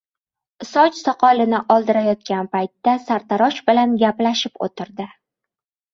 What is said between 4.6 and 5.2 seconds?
oʻtirdi.